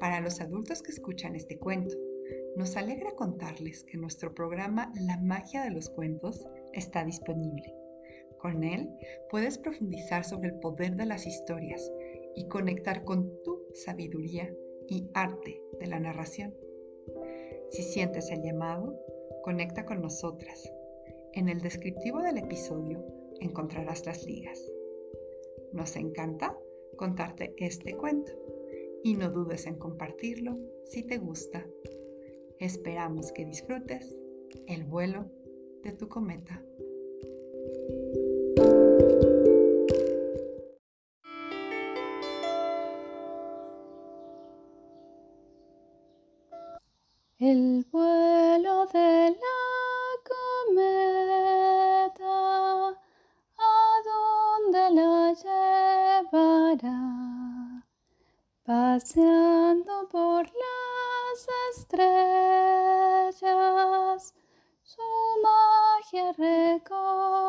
Para 0.00 0.22
los 0.22 0.40
adultos 0.40 0.82
que 0.82 0.92
escuchan 0.92 1.36
este 1.36 1.58
cuento, 1.58 1.94
nos 2.56 2.76
alegra 2.78 3.12
contarles 3.12 3.84
que 3.84 3.98
nuestro 3.98 4.34
programa 4.34 4.90
La 4.98 5.18
magia 5.18 5.62
de 5.62 5.70
los 5.70 5.90
cuentos 5.90 6.46
está 6.72 7.04
disponible. 7.04 7.74
Con 8.38 8.64
él 8.64 8.88
puedes 9.30 9.58
profundizar 9.58 10.24
sobre 10.24 10.48
el 10.48 10.58
poder 10.58 10.96
de 10.96 11.04
las 11.04 11.26
historias 11.26 11.92
y 12.34 12.48
conectar 12.48 13.04
con 13.04 13.30
tu 13.42 13.66
sabiduría 13.74 14.50
y 14.88 15.06
arte 15.12 15.60
de 15.78 15.86
la 15.86 16.00
narración. 16.00 16.54
Si 17.68 17.82
sientes 17.82 18.30
el 18.30 18.42
llamado, 18.42 18.98
conecta 19.42 19.84
con 19.84 20.00
nosotras. 20.00 20.72
En 21.34 21.50
el 21.50 21.60
descriptivo 21.60 22.22
del 22.22 22.38
episodio 22.38 23.04
encontrarás 23.40 24.06
las 24.06 24.24
ligas. 24.24 24.58
Nos 25.74 25.94
encanta 25.96 26.56
contarte 26.96 27.54
este 27.58 27.94
cuento 27.96 28.32
y 29.02 29.14
no 29.14 29.30
dudes 29.30 29.66
en 29.66 29.78
compartirlo 29.78 30.58
si 30.84 31.02
te 31.02 31.18
gusta. 31.18 31.66
Esperamos 32.58 33.32
que 33.32 33.44
disfrutes 33.44 34.16
el 34.66 34.84
vuelo 34.84 35.30
de 35.82 35.92
tu 35.92 36.08
cometa. 36.08 36.62
El 47.38 47.86
vuelo 47.90 48.86
de 48.92 49.30
la 49.30 49.49
paseando 59.10 60.08
por 60.08 60.44
las 60.44 61.48
estrellas, 61.74 63.42
su 64.82 65.02
magia 65.42 66.32
recogerá 66.38 67.42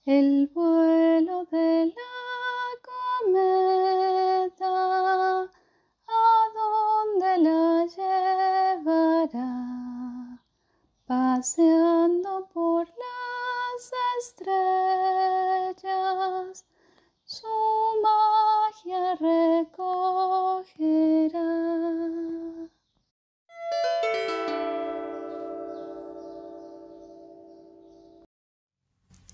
El 0.05 0.47
vuelo 0.53 1.45
de 1.45 1.87
la 1.87 1.93
cometa, 3.25 4.69
¿a 5.41 6.45
dónde 6.59 7.37
la 7.39 7.85
llevará? 9.25 9.55
Paseando 11.07 11.78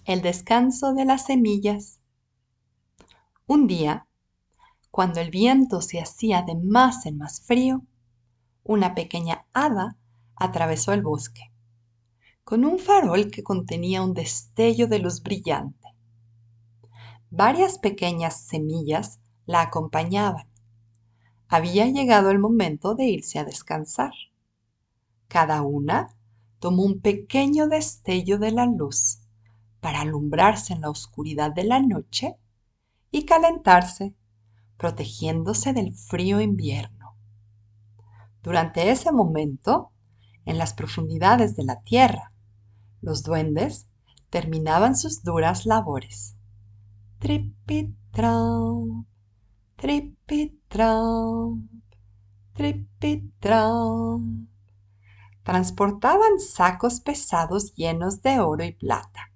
El 0.05 0.21
descanso 0.21 0.93
de 0.93 1.03
las 1.03 1.25
semillas. 1.25 1.99
Un 3.47 3.65
día, 3.65 4.05
cuando 4.91 5.19
el 5.19 5.31
viento 5.31 5.81
se 5.81 5.99
hacía 5.99 6.43
de 6.43 6.53
más 6.53 7.07
en 7.07 7.17
más 7.17 7.41
frío, 7.41 7.81
una 8.63 8.93
pequeña 8.93 9.47
hada 9.51 9.97
atravesó 10.35 10.93
el 10.93 11.01
bosque, 11.01 11.51
con 12.43 12.65
un 12.65 12.77
farol 12.77 13.31
que 13.31 13.41
contenía 13.41 14.03
un 14.03 14.13
destello 14.13 14.85
de 14.85 14.99
luz 14.99 15.23
brillante. 15.23 15.87
Varias 17.31 17.79
pequeñas 17.79 18.39
semillas 18.41 19.19
la 19.47 19.61
acompañaban. 19.61 20.47
Había 21.47 21.87
llegado 21.87 22.29
el 22.29 22.37
momento 22.37 22.93
de 22.93 23.05
irse 23.05 23.39
a 23.39 23.43
descansar. 23.43 24.13
Cada 25.27 25.63
una 25.63 26.15
tomó 26.59 26.83
un 26.83 27.01
pequeño 27.01 27.67
destello 27.67 28.37
de 28.37 28.51
la 28.51 28.67
luz 28.67 29.24
para 29.85 30.01
alumbrarse 30.01 30.73
en 30.73 30.81
la 30.81 30.89
oscuridad 30.89 31.51
de 31.51 31.63
la 31.63 31.79
noche 31.79 32.39
y 33.11 33.23
calentarse, 33.23 34.15
protegiéndose 34.77 35.73
del 35.73 35.93
frío 35.93 36.41
invierno. 36.41 37.15
Durante 38.41 38.89
ese 38.89 39.11
momento, 39.11 39.91
en 40.43 40.57
las 40.57 40.73
profundidades 40.73 41.55
de 41.55 41.65
la 41.65 41.83
tierra, 41.83 42.33
los 42.99 43.21
duendes 43.21 43.87
terminaban 44.31 44.95
sus 44.95 45.21
duras 45.21 45.67
labores. 45.67 46.35
Tripitrap, 47.19 48.33
tripitrap, 49.75 51.59
tripitrap. 52.53 54.19
Transportaban 55.43 56.39
sacos 56.39 57.01
pesados 57.01 57.75
llenos 57.75 58.23
de 58.23 58.39
oro 58.39 58.63
y 58.63 58.71
plata 58.71 59.29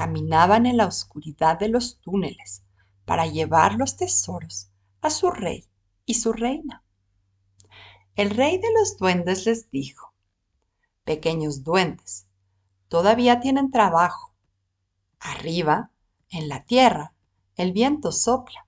caminaban 0.00 0.64
en 0.64 0.78
la 0.78 0.86
oscuridad 0.86 1.58
de 1.58 1.68
los 1.68 2.00
túneles 2.00 2.62
para 3.04 3.26
llevar 3.26 3.74
los 3.74 3.98
tesoros 3.98 4.70
a 5.02 5.10
su 5.10 5.30
rey 5.30 5.66
y 6.06 6.14
su 6.14 6.32
reina. 6.32 6.82
El 8.14 8.30
rey 8.30 8.56
de 8.56 8.72
los 8.78 8.96
duendes 8.96 9.44
les 9.44 9.70
dijo, 9.70 10.14
Pequeños 11.04 11.64
duendes, 11.64 12.26
todavía 12.88 13.40
tienen 13.40 13.70
trabajo. 13.70 14.32
Arriba, 15.18 15.90
en 16.30 16.48
la 16.48 16.64
tierra, 16.64 17.12
el 17.56 17.74
viento 17.74 18.10
sopla. 18.10 18.66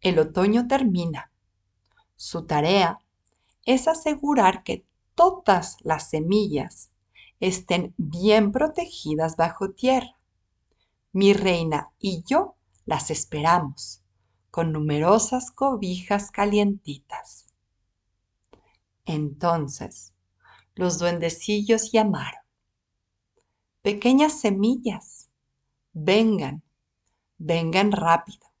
El 0.00 0.18
otoño 0.18 0.66
termina. 0.66 1.30
Su 2.16 2.46
tarea 2.46 3.00
es 3.66 3.86
asegurar 3.86 4.62
que 4.62 4.86
todas 5.14 5.76
las 5.80 6.08
semillas 6.08 6.90
estén 7.38 7.92
bien 7.98 8.50
protegidas 8.50 9.36
bajo 9.36 9.72
tierra 9.72 10.17
mi 11.12 11.32
reina 11.32 11.90
y 11.98 12.22
yo 12.24 12.56
las 12.84 13.10
esperamos 13.10 14.02
con 14.50 14.72
numerosas 14.72 15.50
cobijas 15.50 16.30
calientitas. 16.30 17.46
Entonces 19.04 20.12
los 20.74 20.98
duendecillos 20.98 21.92
llamaron. 21.92 22.42
Pequeñas 23.82 24.40
semillas, 24.40 25.30
vengan, 25.92 26.62
vengan 27.38 27.92
rápido. 27.92 28.52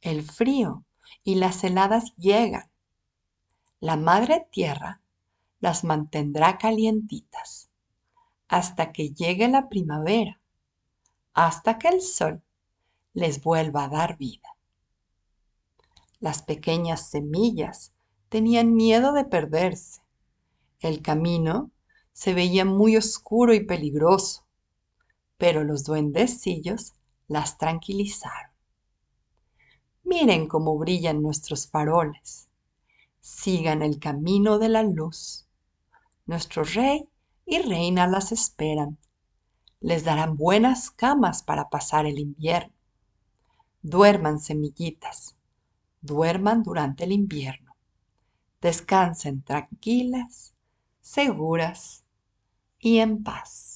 El 0.00 0.22
frío 0.22 0.84
y 1.24 1.34
las 1.34 1.62
heladas 1.62 2.14
llegan. 2.16 2.70
La 3.80 3.96
madre 3.96 4.48
tierra 4.50 5.02
las 5.60 5.84
mantendrá 5.84 6.56
calientitas 6.56 7.68
hasta 8.48 8.92
que 8.92 9.10
llegue 9.10 9.48
la 9.48 9.68
primavera 9.68 10.40
hasta 11.36 11.78
que 11.78 11.88
el 11.88 12.00
sol 12.00 12.42
les 13.12 13.42
vuelva 13.42 13.84
a 13.84 13.88
dar 13.88 14.16
vida. 14.16 14.56
Las 16.18 16.40
pequeñas 16.40 17.10
semillas 17.10 17.92
tenían 18.30 18.74
miedo 18.74 19.12
de 19.12 19.26
perderse. 19.26 20.00
El 20.80 21.02
camino 21.02 21.70
se 22.14 22.32
veía 22.32 22.64
muy 22.64 22.96
oscuro 22.96 23.52
y 23.52 23.60
peligroso, 23.60 24.46
pero 25.36 25.62
los 25.62 25.84
duendecillos 25.84 26.94
las 27.28 27.58
tranquilizaron. 27.58 28.50
Miren 30.04 30.48
cómo 30.48 30.78
brillan 30.78 31.20
nuestros 31.20 31.68
faroles. 31.68 32.48
Sigan 33.20 33.82
el 33.82 33.98
camino 33.98 34.58
de 34.58 34.70
la 34.70 34.82
luz. 34.82 35.46
Nuestro 36.24 36.64
rey 36.64 37.06
y 37.44 37.58
reina 37.58 38.06
las 38.06 38.32
esperan. 38.32 38.96
Les 39.86 40.02
darán 40.02 40.36
buenas 40.36 40.90
camas 40.90 41.44
para 41.44 41.68
pasar 41.70 42.06
el 42.06 42.18
invierno. 42.18 42.74
Duerman, 43.82 44.40
semillitas, 44.40 45.36
duerman 46.00 46.64
durante 46.64 47.04
el 47.04 47.12
invierno. 47.12 47.76
Descansen 48.60 49.42
tranquilas, 49.42 50.56
seguras 51.00 52.04
y 52.80 52.98
en 52.98 53.22
paz. 53.22 53.75